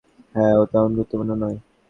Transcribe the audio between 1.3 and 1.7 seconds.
নয়।